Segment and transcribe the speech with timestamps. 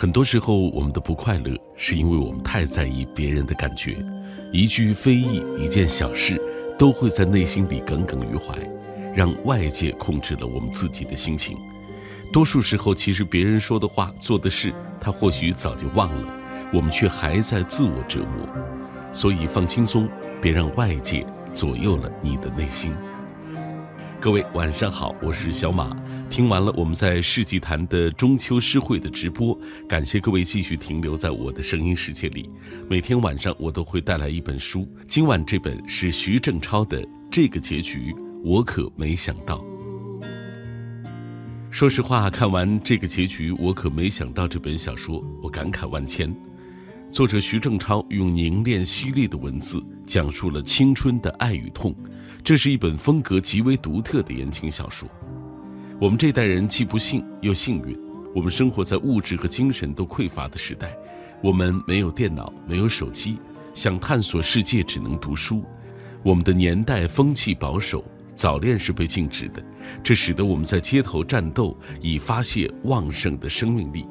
[0.00, 4.02] 很多时候，我们的不快乐是因为我们太在意别人的感觉，
[4.50, 6.40] 一句非议、一件小事，
[6.78, 8.56] 都会在内心里耿耿于怀，
[9.14, 11.58] 让外界控制了我们自己的心情。
[12.32, 16.32] 多数时候，其实别人说的话、做的事，他或许早就忘了，
[16.72, 18.48] 我们却还在自我折磨。
[19.12, 20.08] 所以，放轻松，
[20.40, 22.90] 别让外界左右了你的内心。
[24.18, 25.94] 各位晚上好，我是小马。
[26.30, 29.58] 听完了我们在世纪坛的中秋诗会的直播，
[29.88, 32.48] 感谢各位继续停留在我的声音世界里。
[32.88, 38.14] 每天晚上我都会带来一本书，今晚这本是徐正超的《这个结局
[38.44, 39.58] 我可没想到》。
[41.68, 46.32] 说实话，看完这个结局，我可没想到这本小说，我感慨万千。
[47.10, 51.92] 作者徐正超用凝练犀利的文字，讲述了青春的爱与痛。
[52.44, 55.08] 这是一本风格极为独特的言情小说。
[56.00, 57.94] 我们这代人既不幸又幸运，
[58.34, 60.96] 我们生活在物质和精神都匮乏的时代。
[61.42, 63.36] 我们没有电脑，没有手机，
[63.74, 65.62] 想探索世界只能读书。
[66.22, 68.02] 我们的年代风气保守。
[68.34, 69.62] 早恋是被禁止的，
[70.02, 74.06] 这使得我们在街头战斗，以发泄旺盛的生命力。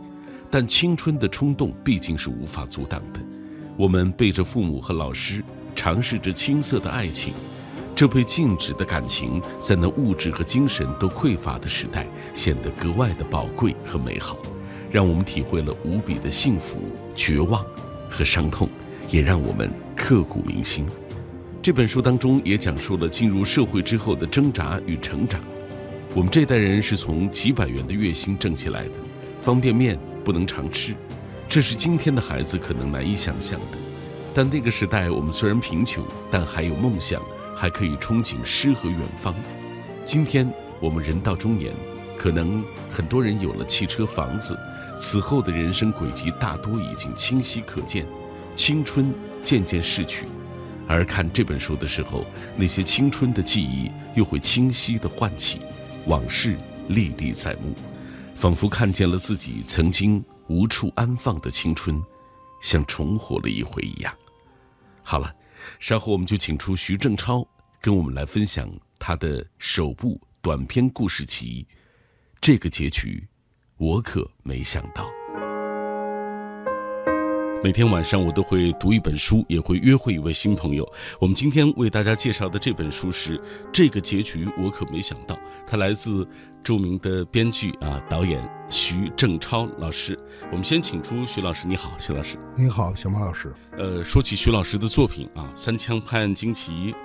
[0.51, 3.19] 但青春的冲动毕竟是无法阻挡的。
[3.75, 5.43] 我们背着父母和老师，
[5.75, 7.33] 尝试着青涩的爱情。
[7.99, 14.37] 这被禁止的感情，在那物质和精神都匮乏的时代，显得格外的宝贵和美好，
[14.89, 16.79] 让我们体会了无比的幸福、
[17.13, 17.61] 绝望
[18.09, 18.69] 和伤痛，
[19.09, 20.87] 也让我们刻骨铭心。
[21.61, 25.41] 这本书当中也讲述了进入社会之后的挣扎与成长。
[26.13, 28.91] 我们这代人是从几百元的月薪挣起来的，
[29.41, 30.95] 方便面不能常吃，
[31.49, 33.77] 这是今天的孩子可能难以想象的。
[34.33, 37.21] 但那个时代，我们虽然贫穷，但还有梦想，
[37.59, 39.35] 还可以憧憬诗和远方。
[40.05, 41.73] 今天我们人到中年，
[42.17, 44.57] 可能很多人有了汽车、房子，
[44.97, 48.05] 此后的人生轨迹大多已经清晰可见，
[48.55, 50.25] 青春渐渐逝去。
[50.87, 52.23] 而看这本书的时候，
[52.55, 55.59] 那些青春的记忆又会清晰地唤起，
[56.05, 56.55] 往事
[56.87, 57.75] 历历在目，
[58.35, 62.01] 仿佛看见了自己曾经无处安放的青春，
[62.61, 64.13] 像重活了一回一样。
[65.03, 65.31] 好了，
[65.77, 67.45] 稍后我们就请出徐正超，
[67.81, 71.65] 跟我们来分享他的首部短篇故事集。
[72.41, 73.25] 这个结局，
[73.77, 75.09] 我可没想到。
[77.63, 80.89] 每天晚上我都会读一本书，也会约会一位新朋友。
[81.19, 83.37] 我们今天为大家介绍的这本书是
[83.71, 85.35] 《这个结局我可没想到》，
[85.65, 86.27] 它来自
[86.61, 90.17] 著名的编剧啊导演徐正超老师。
[90.51, 92.37] 我们先请出徐老师，你好，徐老师。
[92.57, 93.53] 你好，小马老师。
[93.77, 96.71] 呃，说起徐老师的作品啊，《三枪拍案惊奇》《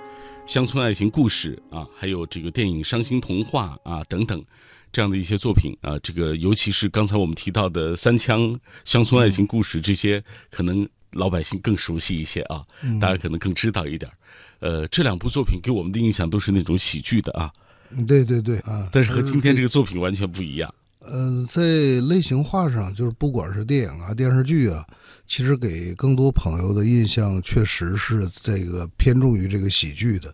[0.45, 4.43] 乡村爱情故事》啊，还有这个电影《伤心童话》啊等等。
[4.91, 12.63] 这样的一些作品啊，这个尤其是刚才我们提到的《三枪乡村爱情故事》这些，可能老百姓更熟悉一些啊，
[13.01, 14.09] 大家可能更知道一点。
[14.59, 17.51] 呃，这两部作品给我们的印象都是那种喜剧的啊。
[18.07, 20.73] 对对对啊，但是和今天这个作品完全不一样。
[21.07, 21.61] 呃，在
[22.07, 24.85] 类型化上，就是不管是电影啊、电视剧啊，
[25.27, 30.33] 其实给更多朋友的印象确实是这个偏重于这个喜剧的。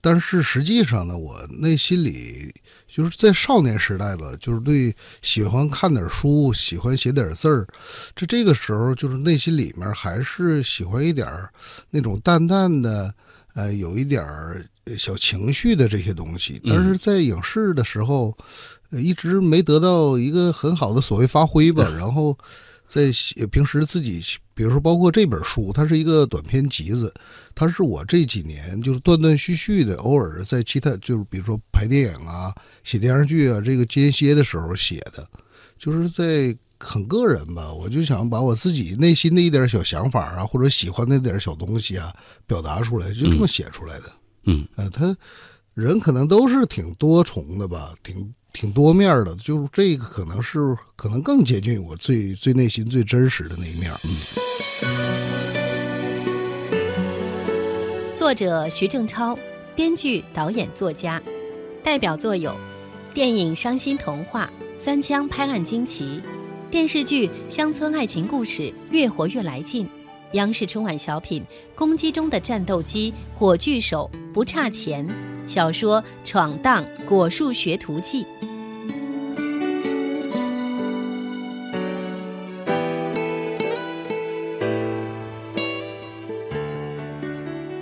[0.00, 2.54] 但是实际上呢，我内心里
[2.86, 7.66] 就是在少年时代吧，就是对喜欢看点书，喜欢写点字儿，
[8.14, 11.52] 这这个时候就是内心里面还是喜欢一点儿
[11.90, 13.12] 那种淡淡的，
[13.54, 14.64] 呃，有一点儿
[14.96, 16.62] 小情绪的这些东西。
[16.64, 18.36] 但是在影视的时候，
[18.90, 21.88] 一直没得到一个很好的所谓发挥吧。
[21.98, 22.36] 然后
[22.86, 23.10] 在
[23.50, 24.22] 平时自己。
[24.58, 27.14] 比如说，包括这本书，它是一个短篇集子，
[27.54, 35.24] 它是我这几年就是断断续续的，偶尔在其他就是比如说拍电影啊、写电视剧啊这个间歇的时候写的，
[35.78, 42.12] 就是在很个人吧，我就想把我自己内心的一点小想法啊，或者喜欢那点小东西啊
[42.44, 44.12] 表达出来，就这么写出来的。
[44.46, 45.16] 嗯，呃，他
[45.72, 48.34] 人可能都是挺多重的吧，挺。
[48.52, 53.92] 挺多面的，就是这个可能是可能更接近我最最内心最真实的那一面。
[54.04, 54.10] 嗯。
[58.16, 59.38] 作者徐正超，
[59.76, 61.22] 编剧、导演、作家，
[61.84, 62.54] 代表作有
[63.14, 64.50] 电影《伤心童话》
[64.82, 66.20] 《三枪拍案惊奇》，
[66.70, 69.88] 电视剧《乡村爱情故事》越活越来劲，
[70.32, 71.42] 央视春晚小品
[71.74, 75.08] 《公鸡中的战斗机》火炬手不差钱，
[75.48, 78.22] 小说《闯荡果树学徒记》。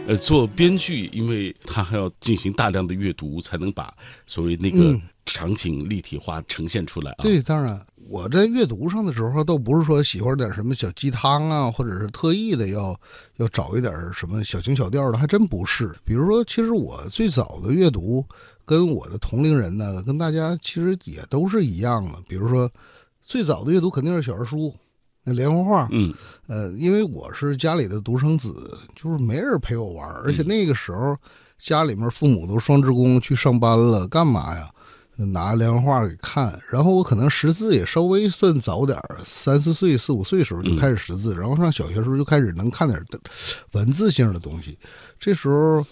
[0.07, 3.93] 呃，做编剧，因为他还要进行大量的阅读，才能把
[4.29, 4.97] 所谓那个
[5.27, 7.19] 场景立体化呈现出来啊。
[7.23, 7.79] 对，当然
[8.09, 12.99] 我在阅读上的时候，倒不是说喜欢点什么小鸡汤啊，或者是特意的要
[13.37, 15.95] 要找一点什么小情小调的，还真不是。
[16.05, 18.25] 比如说，其实我最早的阅读
[18.65, 22.19] 跟我的同龄人呢，跟大家其实也都是一样的。
[22.29, 22.71] 比如说，
[23.23, 24.75] 最早的阅读肯定是小人书。
[25.29, 26.15] 那连环画，嗯，
[26.47, 31.17] 呃，因为我是家里的独生子，就是没人陪我玩，而且那个时候
[31.59, 34.71] 家里面父母都双职工去上班了，干嘛呀？
[35.17, 43.03] 拿连环画给看，然后我可能识字也稍微算早点儿三四岁、四五岁时候就开始识字，然后上小学时候就开始能看点
[43.73, 44.79] 文字性的东西。
[45.19, 45.85] 这时候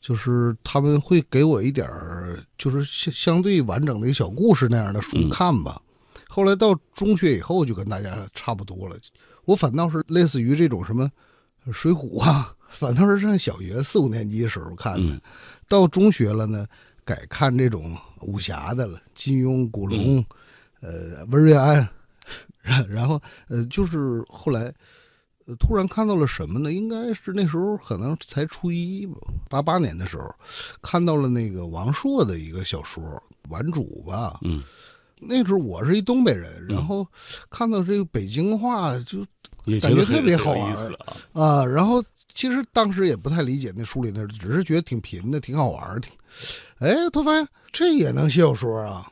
[0.00, 5.80] 就是他们会给我一点儿就是相相对完整的一个小故事那样的书看吧。
[6.28, 8.96] 后来到中学以后就跟大家差不多了，
[9.46, 11.10] 我反倒是类似于这种什么
[11.72, 15.18] 《水浒》啊，反倒是上小学四五年级的时候看的。
[15.66, 16.66] 到中学了呢，
[17.06, 20.22] 改看这种武侠的了，金庸、古龙，
[20.80, 21.88] 呃，温瑞安。
[22.60, 24.74] 然 然后呃，就是后来
[25.60, 26.72] 突然看到了什么呢？
[26.72, 29.16] 应该是那时候可能才初一吧，
[29.48, 30.28] 八八年的时候
[30.82, 33.02] 看到了那个王朔的一个小说
[33.48, 34.40] 《顽主》吧。
[34.42, 34.62] 嗯。
[35.18, 37.06] 那时候我是一东北人，然后
[37.48, 39.24] 看到这个北京话就
[39.80, 40.74] 感觉特别好玩
[41.32, 41.64] 啊。
[41.64, 46.12] 然后其实当时也不太理解那书里那，只是觉得挺贫的，挺好玩挺。
[46.78, 49.10] 哎，突发现这也能写小说啊！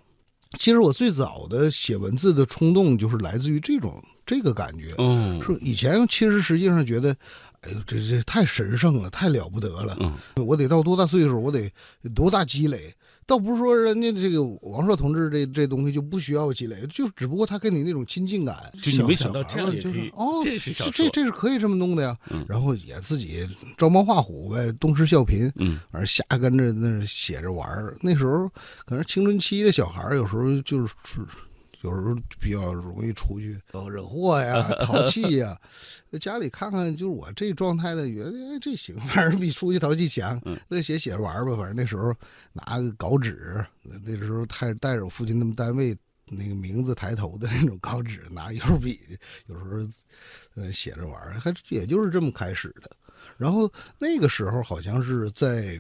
[0.58, 4.94] 其实我最早的写文字的冲动就是来自于这种这个感觉。
[4.98, 7.16] 嗯，说以前其实实际上觉得，
[7.62, 9.96] 哎呦，这这太神圣了，太了不得了。
[10.00, 11.72] 嗯，我得到多大岁数，我得
[12.14, 12.94] 多大积累。
[13.26, 18.56] 倒不是说人家这个王朔同志这这东西就不需要积累，就只不过他跟你那种亲近感。
[18.82, 22.16] 就你没想到这样也可以哦，这是这这是可以这么弄的呀。
[22.30, 22.44] 嗯。
[22.48, 25.50] 然后也自己照猫画虎呗，东施效颦。
[25.56, 25.80] 嗯。
[25.90, 27.96] 而瞎跟着那写着玩儿。
[28.00, 28.48] 那时候
[28.84, 30.94] 可能青春期的小孩有时候就是。
[31.84, 33.60] 有时候比较容易出去
[33.90, 35.54] 惹祸呀、 淘气呀，
[36.10, 40.40] 在家里看看，就是我这状态的，觉得哎这行，反 正比出去淘气强。
[40.66, 42.14] 那写写着玩吧，反正那时候
[42.54, 45.94] 拿个稿纸，那时候带带着我父亲他们单位
[46.26, 48.98] 那个名字抬头的那种稿纸，拿油笔，
[49.46, 49.86] 有时候
[50.54, 52.90] 呃写着玩，还也就是这么开始的。
[53.36, 55.78] 然后那个时候好像是在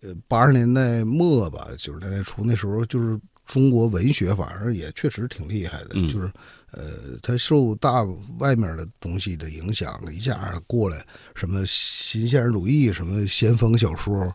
[0.00, 3.20] 呃八十年代末吧，九十年代初，那时候就是。
[3.46, 6.30] 中国文学反而也确实挺厉害的，就是，
[6.72, 8.02] 呃，他受大
[8.38, 11.04] 外面的东西的影响，一下过来，
[11.34, 14.32] 什么新现实主义，什么先锋小说，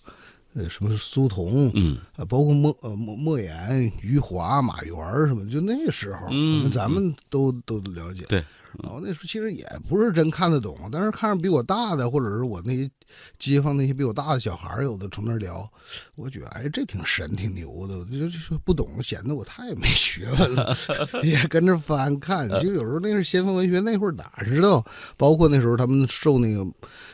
[0.54, 4.96] 呃，什么苏童，嗯，啊，包括莫呃莫莫言、余华、马原
[5.28, 8.44] 什么，就那个时候，嗯，咱们都都了解，对。
[8.84, 12.90] 然后那时候其实也不是真看得懂，但是看着比我大的，或者是我那些
[13.38, 15.70] 街坊那些比我大的小孩有的从那聊，
[16.16, 20.76] 我觉得哎这挺神挺牛的，就就不懂显得我太没学问了，
[21.24, 22.48] 也跟着翻看。
[22.60, 24.86] 就有时候那是先锋文学，那会儿哪知道？
[25.18, 26.66] 包括那时候他们受那个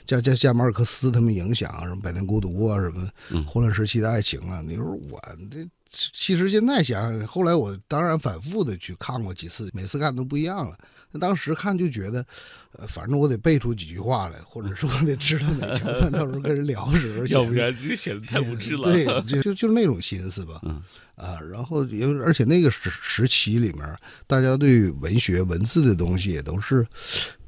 [0.05, 3.09] 加加加马尔克斯他们影响，什么《百年孤独》啊，什么
[3.45, 4.61] 《混乱时期的爱情》啊。
[4.65, 5.19] 那时候我
[5.51, 10.77] 这其实现在想想，后来我当然反复的去看过几次，每次看都不一样了。
[11.11, 12.25] 那当时看就觉得，
[12.73, 18.91] 呃，反正我得背出几句话来，或者说我得知道哪句话， 到时候跟人聊时候，要不然就显得太无知了。
[18.91, 20.59] 对，就就就那种心思吧。
[20.63, 20.81] 嗯
[21.15, 23.97] 啊，然后因为而且那个时时期里面，
[24.27, 26.85] 大家对文学文字的东西也都是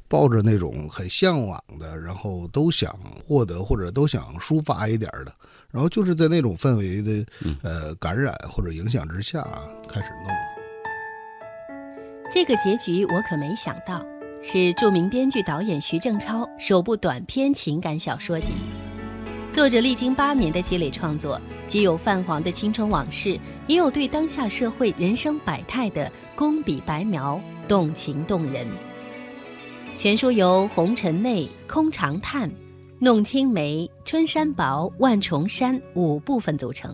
[0.08, 2.98] 抱着那种很向往的，然后都想
[3.28, 5.36] 获得或者都想抒发一点的，
[5.72, 7.26] 然后就是在那种氛围的
[7.64, 9.48] 呃感染或者影响之下
[9.88, 10.30] 开始弄。
[12.32, 14.06] 这个结局我可没想到，
[14.44, 18.54] 是著名编剧导演徐正超首部短篇情感小说集。
[19.52, 28.68] 作者历经八年的积累创作，既有泛黄的青春往事，也有对当下社会人生百态的工笔白描，动情动人。
[29.98, 32.50] 全书由红尘内、空长叹、
[33.02, 36.94] 弄青梅、春山薄、万重山五部分组成。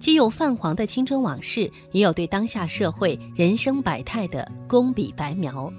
[0.00, 5.72] 既有泛黄的青春往事，也有对当下社会人生百态的工笔白描，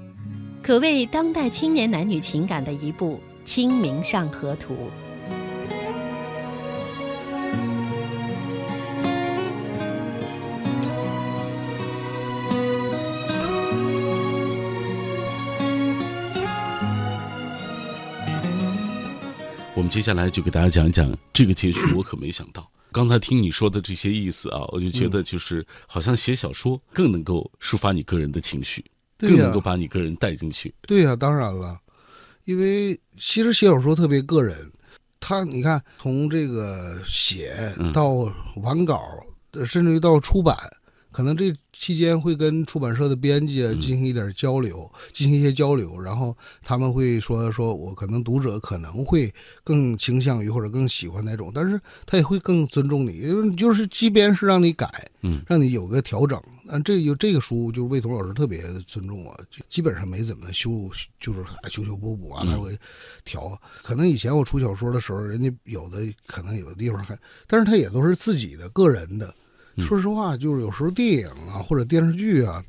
[0.62, 4.74] 可谓当代青年男女情感的一部《清明上河图》。
[19.80, 22.70] 我们接下来就给大家讲一讲这个结局， 我可没想到。
[22.92, 28.84] 刚才听你说的这些意思啊，我就觉得就是好像写小说更能够抒发你个人的情绪，
[29.18, 30.76] 更能够把你个人带进去。
[30.82, 31.80] 对呀，当然了，
[32.44, 34.70] 因为其实写小说特别个人，
[35.18, 38.10] 他你看从这个写到
[38.58, 39.02] 完稿，
[39.66, 40.58] 甚至于到出版，
[41.12, 60.90] 可能这期间会跟出版社的编辑啊进行一点交流，进行一些交流，然后他们会说说我可能读者可能会更倾向于或者更喜欢哪种，但是他也会更尊重你，因为就是即便是让你改，嗯，让你有个调整，但，这有这个书就是魏彤老师特别尊重我，就基本上没怎么修，
[61.20, 62.78] 就是修修补补啊，来回
[63.24, 63.60] 调。
[63.82, 69.34] 可能以前我出小说的时候，人家有的可能有的地方还，但是他也都是自己的个人的。
[69.82, 72.64] 说实话，就是有时候电影啊或者电视剧啊，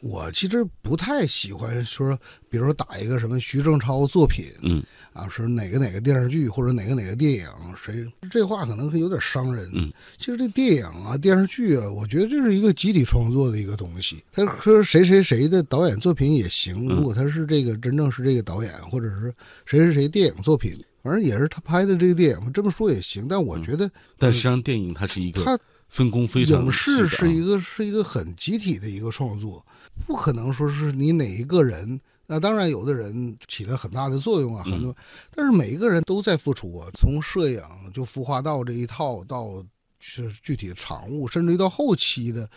[0.00, 2.16] 我其实不太喜欢说，
[2.48, 9.68] 比如说打一个什么徐正超作品，嗯，啊，是哪个哪个电视剧或者哪个哪个电影，谁这话可能有点伤人。
[9.74, 14.22] 嗯，其实这电影啊电视剧啊，我觉得这是一个集体创作的一个东西。
[14.32, 19.34] 他说谁谁谁的导演作品也行，如果他是这个真正是这个导演，或者是
[19.66, 23.26] 谁谁谁电影作品，反正也是他拍的这个电影，这么说也行。
[23.28, 25.58] 但我觉得，但实际上电影它是一个他。
[25.88, 29.64] 分工非常影视是一个是一个很集体的一个创作，
[30.06, 32.00] 不可能说是你哪一个人。
[32.26, 34.94] 那当然，有的人起了很大的作用啊，很多，
[35.34, 36.88] 但是每一个人都在付出啊。
[36.92, 37.62] 从摄影
[37.94, 39.64] 就孵化到这一套，到
[39.98, 42.48] 是具体的场务，甚至于到后期的，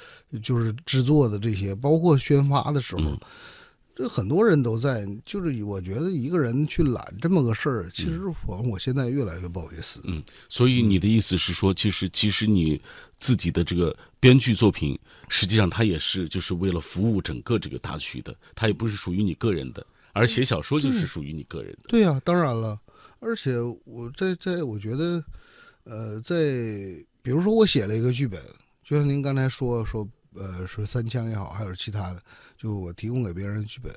[0.43, 3.17] 就是制作的这些，包括宣发的时候。
[4.01, 10.01] 这很多人都在，就是我觉得一个人去揽这么个事儿，其实反正我现在越来越不好意思。
[10.05, 12.81] 嗯，所以你的意思是说，其实其实你
[13.20, 19.86] 自己的这个编剧作品，实际上它也是就是为了服务整个这个大区的，它也不是属于你个人的。
[20.13, 21.89] 而写小说就是属于你个人的。
[21.89, 22.79] 对呀，当然了。
[23.20, 25.24] 而且我在在我觉得，
[25.84, 26.36] 呃，在
[27.22, 28.41] 比如说我写了一个剧本，
[28.84, 30.08] 就像您刚才说说。
[30.34, 32.24] 呃，说三枪也好，还有其他的，
[32.62, 33.91] 就我提供给别人的剧本。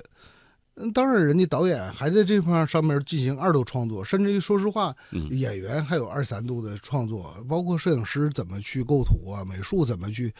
[0.75, 4.93] 嗯，当然，人家导演还在这块上面进行二度创作，甚至于说实话，
[5.29, 10.33] 演员还有二三度的创作，包括摄影师怎么去构图啊，美术怎么去。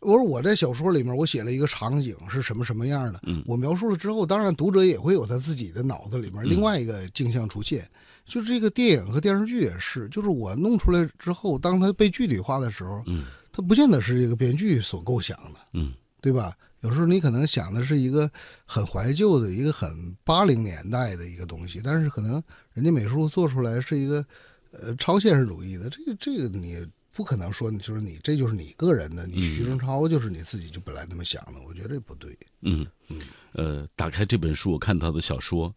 [0.00, 7.88] 我说我在小说里面，我写了一个场景是什么什么样的，我描述了之后，当然读者也会有他自己的脑子里面另外一个镜像出现。
[8.26, 13.24] 就这个电影和电视剧也是，就是我弄出来之后，当它被具体化的时候，嗯。
[13.52, 16.56] 它不见得是这个编剧所构想的，嗯，对吧？
[16.80, 18.30] 有时候你可能想的是一个
[18.64, 24.24] 很怀旧的一个很八零年代的一个东西，但是可能人家美术做出来是一个
[24.72, 32.36] 呃超现实主义的，这个这个你不可能说，就是你这就是你个人的，你徐正超就是你自己就本来那么想的，我觉得这不对。
[32.62, 33.20] 嗯嗯，
[33.52, 35.74] 呃，打开这本书我看到的小说，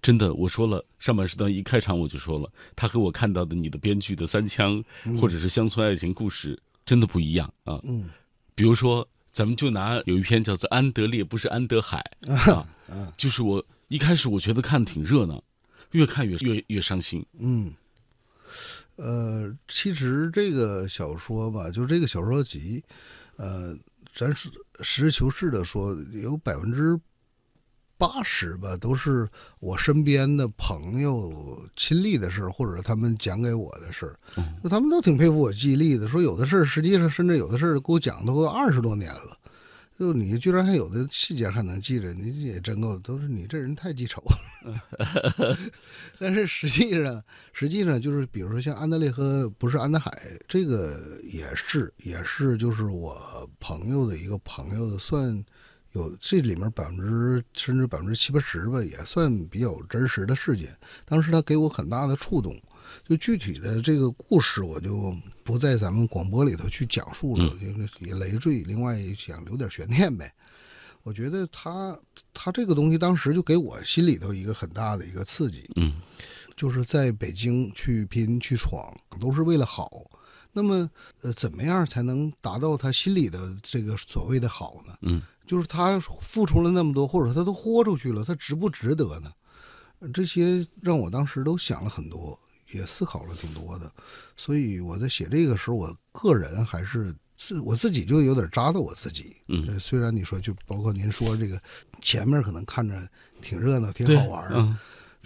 [0.00, 4.82] 真的我说了上半时段一开场我就说了，他和我看到的你的编剧的三枪
[5.20, 6.58] 或者是乡村爱情故事。
[6.86, 7.80] 真的不一样啊！
[7.82, 8.08] 嗯，
[8.54, 9.04] 比如说，
[9.36, 12.66] 咱们就拿有一篇叫做《安德烈》，不是安德海啊，
[13.18, 15.44] 就是我一开始我觉得看挺热闹，
[15.90, 17.22] 越看越越越伤心。
[17.38, 17.70] 嗯，
[18.94, 22.82] 呃，其实这个小说吧，就这个小说集，
[23.36, 23.76] 呃，
[24.14, 24.50] 咱实
[24.80, 26.98] 事求是的说，有百分之。
[27.98, 29.26] 八十吧，都是
[29.58, 34.18] 我身边的朋友亲历的事儿，或者他们讲给我的事儿。
[34.62, 39.38] 那他们都挺佩服我记忆力的，说有的事儿实际上甚至有的事儿给我讲都二十多年了，
[39.98, 45.56] 就你居然还有的细节还能记着，你也真够，都是你这人太记仇了。
[46.18, 47.22] 但是实际上，
[47.54, 50.12] 实际上就是比如说像安德烈和不是安德海，
[50.46, 55.42] 这个也是也是就是我朋友的一个朋友的算。
[55.96, 60.76] 有这里面百分之甚至百分之七八十吧，也算比较真实的事件。
[61.06, 62.54] 当时他给我很大的触动，
[63.08, 67.50] 就具体的这个故事我就不在咱们广播里头去讲述了，
[68.00, 68.62] 也累赘。
[68.62, 70.30] 另外想留点悬念呗。
[71.02, 71.98] 我觉得他
[72.34, 75.70] 他这个东西当时就给我心里头一个很大的一个刺激。
[75.76, 75.94] 嗯，
[76.56, 80.10] 就是在北京去拼去闯，都是为了好。
[80.56, 84.96] 那么呃，怎么样才能达到他心里的这个所谓的好呢？
[85.02, 85.20] 嗯。
[85.46, 89.30] 就是他付出了那么多，或者他都豁出去了，他值不值得呢？
[90.12, 92.36] 这些让我当时都想了很多，
[92.72, 93.92] 也思考了挺多的。
[94.36, 99.36] 所以我在写这个时候，我个人还是自我自己就有点扎到我自己。
[99.46, 101.62] 嗯，虽然你说就包括您说这个
[102.02, 103.08] 前面可能看着
[103.40, 104.76] 挺热闹、挺好玩的。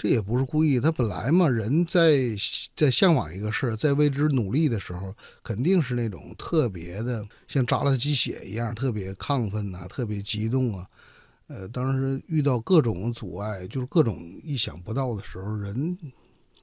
[0.02, 2.34] 这也不是故意，他本来嘛，人在
[2.74, 10.86] 在向往一个事儿，在为之努力的时候，肯定是那种特别的，像扎了鸡血一样，特别亢奋呐，特别激动啊。
[11.48, 15.94] 呃，当时遇到各种阻碍，就是各种意想不到的时候，人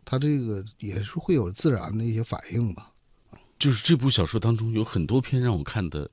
[0.04, 2.92] 他这个也是会有自然的一些反应吧。
[3.60, 6.10] 就是这部小说当中有很多篇让我看的，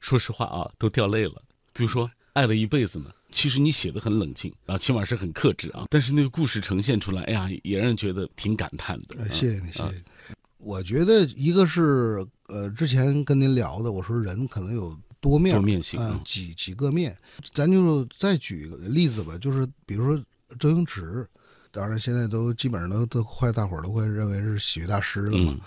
[0.00, 1.40] 说实话啊，都掉泪了。
[1.72, 3.10] 比如说《爱了一辈子》呢。
[3.32, 5.86] 其实你写的很冷静啊，起码是很克制啊。
[5.90, 9.28] 但是那个故事呈现出来，哎呀，也让人觉得挺感叹的。
[9.30, 10.02] 谢谢你，谢谢你。
[10.56, 17.14] 我觉得一个是呃，之前跟您聊的，我说人可能有多面多面性几几个面。
[17.52, 20.24] 咱就再举个例子吧，就是比如说
[20.58, 21.28] 周星驰，
[21.70, 25.58] 当然现在都基本上都都快大伙儿都会认为是喜剧大师了嘛。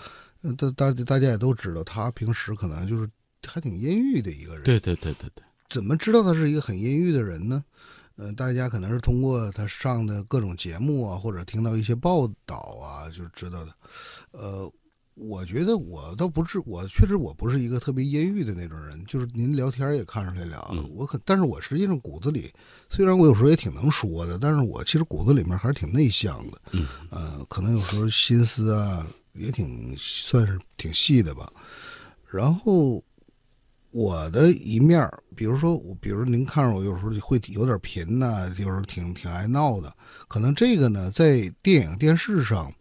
[0.58, 3.08] 大大大家也都知道，他平时可能就是
[3.46, 4.64] 还挺阴郁的一个人。
[4.64, 7.64] 对对对对对，怎么知道他是一个很阴郁的人呢？
[8.16, 13.72] 呃，大家可能是通过他上的各种节目啊，或者听到一些报道啊，就知道的。
[14.32, 14.70] 呃，
[15.14, 22.52] 我觉得我倒不是，我确实我不是一个特别阴郁的那种人，就是您聊天也看出来了，嗯我可，但是我实际上骨子里，
[22.90, 26.60] 虽然我有时候也挺能说的，但是我其实骨子里面还是挺内向的。
[26.72, 31.50] 嗯，呃，可能有时候心思啊也挺算是挺细的吧。
[32.30, 33.02] 然后
[33.92, 35.06] 我的一面，
[35.36, 39.94] 比如说我，比如您看着我有时候会有点贫呐、有时候挺挺爱闹的，
[40.28, 42.72] 可能这个呢，在电影电视上，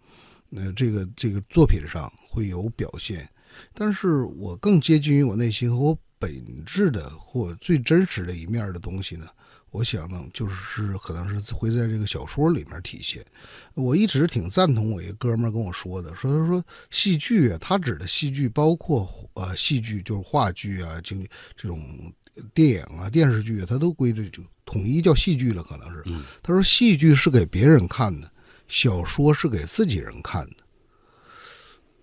[0.55, 3.27] 呃，这个这个作品上会有表现，
[3.73, 6.31] 但是我更接近于我内心和我本
[6.65, 9.27] 质的或最真实的一面的东西呢，
[9.71, 13.25] 我想呢，就是可能是会在这个小说里面体现。
[13.73, 21.25] 我一直挺赞同我一哥们儿跟我说的，说他说戏剧啊，他指的戏剧包括呃戏剧就是话剧啊、京
[21.55, 22.13] 这种
[22.53, 26.03] 电影啊、电视剧啊，他都归这就统一叫戏剧了，可能是。
[26.05, 28.29] 嗯他说戏剧是给别人看的，
[28.67, 30.57] 小说是给自己人看的。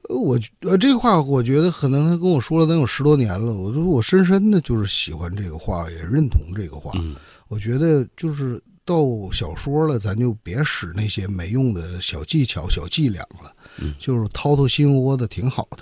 [0.09, 3.53] 呃我呃，这话我觉得可能他跟我说了能有十多年了。
[3.53, 6.93] 我就我深深的就是喜欢这个话，也认同这个话。
[6.97, 7.15] 嗯
[7.49, 15.79] 我觉得就是到小说了，咱就别使那些没用的小技巧、小伎俩了，嗯就是掏掏心窝子挺好的。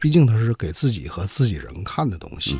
[0.00, 2.58] 毕竟它是给自己和自己人看的东西。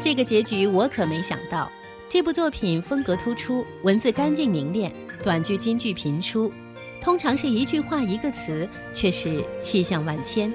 [0.00, 1.70] 这个结局我可没想到。
[2.08, 6.52] 这部作品风格突出，文字干净凝练，短句金句频出，
[7.04, 10.50] 通常是一句话一个词，却是气象万千。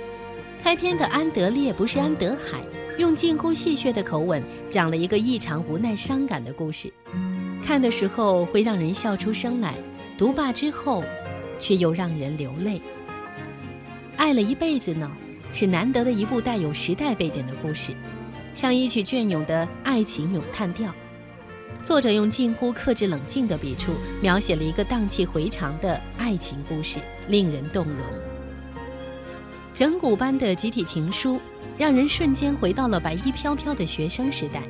[0.59, 2.59] 开篇的安德烈不是安德海，
[2.97, 6.91] 用近乎戏谑的口吻讲了一个异常无奈、伤感的故事。
[7.63, 9.75] 看的时候会让人笑出声来，
[10.17, 11.03] 读罢之后，
[11.59, 12.81] 却又让人流泪。
[14.17, 15.09] 爱了一辈子呢，
[15.53, 17.93] 是难得的一部带有时代背景的故事。
[18.55, 20.91] 像一曲隽永的爱情咏叹调。
[21.83, 27.97] 作者用近乎克制冷静的笔触，描写了一个荡气回肠的爱情故事，令人动容。
[29.73, 31.39] 整蛊般的集体情书，
[31.77, 34.61] 让人瞬间回到了白衣飘飘的学生时代。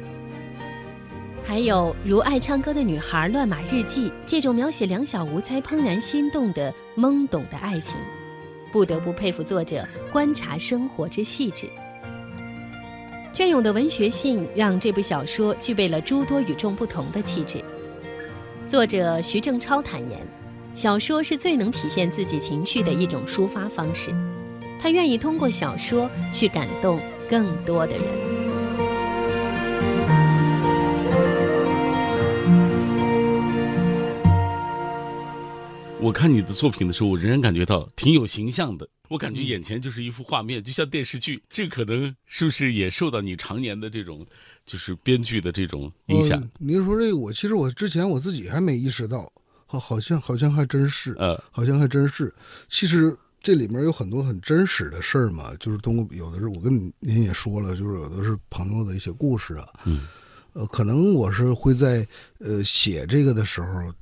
[1.46, 7.98] 还有如《爱唱歌的女孩》《乱码日记》这种描写两小无猜、怦然心动的懵懂的爱情，
[8.72, 11.68] 不得不佩服作者观察生活之细致。
[13.40, 17.64] 隽永的文学性让这部小说具备了诸多与众不同的气质。
[18.68, 20.20] 作者徐正超坦言，
[20.76, 24.12] 小说是最能体现自己情绪的一种抒发方式，
[24.82, 27.00] 他愿意通过小说去感动
[27.30, 28.39] 更多的人。
[36.10, 38.90] 我看你的作品的时候，我仍然感觉到挺有形象的。
[39.10, 41.40] 我感觉眼前就是一幅画面，就像电视剧。
[41.52, 44.26] 这可能是不是也受到你常年的这种，
[44.66, 46.42] 就是编剧的这种影响？
[46.42, 49.32] 呃您说这个，我其实我之前我自己还没意识到，
[49.68, 52.34] 好，好像好像还真是，呃，好像还真是。
[52.70, 59.70] 其实这里面有很多很真实的事儿嘛，就是通过有的是我跟您您也说了，就是有的是朋友的一些故事啊。
[59.86, 60.08] 嗯。
[60.54, 62.08] 呃，可能我是会在
[62.40, 63.94] 呃写这个的时候，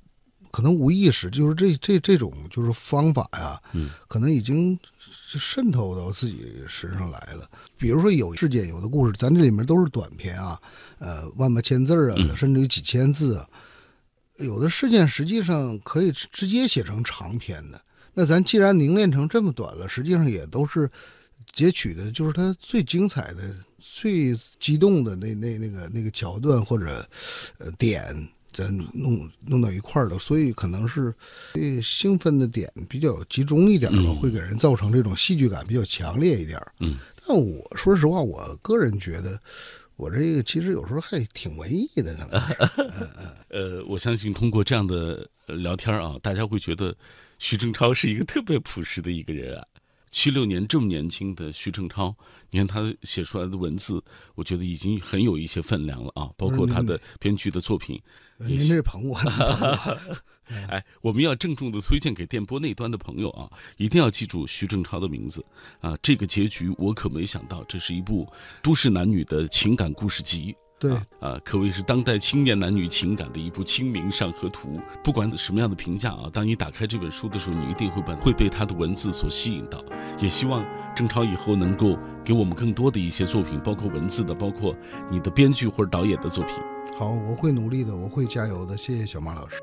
[0.51, 4.77] 可能无意识，就是这这这种就是方法呀，嗯，可能已经
[5.27, 7.49] 渗透到自己身上来了。
[7.77, 10.59] 比如说有事件、有的故事，咱这里面都是短篇啊，
[10.99, 13.47] 呃，万八千字啊，嗯甚至于几千字啊。
[14.37, 17.81] 有的事件实际上可以直直接写成长篇的。
[18.13, 20.89] 那咱既然凝练成这么短了，实际上也都是
[21.53, 27.07] 截取的，就是它最精彩的、最激动的那那那个那个桥段或者
[27.57, 28.15] 呃点，
[28.51, 30.17] 咱弄弄到一块儿了。
[30.19, 31.13] 所以可能是
[31.53, 36.61] 这兴奋的点比较集中一点吧，嗯会给人造成这种戏剧感比较强烈一点。
[36.79, 39.39] 嗯，但我说实话，我个人觉得。
[39.95, 42.27] 我这个其实有时候还挺文艺的，可
[42.93, 43.01] 能。
[43.49, 46.95] 呃，我相信通过这样的呃聊天啊，大家会觉得
[47.39, 49.65] 徐正超是一个特别朴实的一个人啊。
[50.17, 52.15] 七六年这么年轻的徐正超，
[52.49, 54.03] 你看他写出来的文字，
[54.33, 58.01] 我觉得已经很有一些分量了啊，包括他的编剧的作品。
[58.37, 59.15] 您这捧我，
[60.69, 65.45] 哎，我们要郑重的推荐给电波那端的朋友啊，一定要记住徐正超的名字
[65.81, 65.95] 啊！
[66.01, 68.27] 这个结局我可没想到，这是一部
[68.63, 74.69] 都市男女的情感故事集对啊，可谓是当代青年男女情感的一部《清明上河图》。
[75.03, 79.83] 不管什么样的评价啊，当你打开这本书的时候，你一定会被会被他的文字所吸引到。
[80.19, 80.63] 也希望
[80.95, 84.75] 郑超以后能够给我们更多的一些作品，包括文字的，包括
[85.09, 86.55] 你的编剧或者导演的作品。
[86.95, 88.77] 好，我会努力的，我会加油的。
[88.77, 89.57] 谢谢小马老师。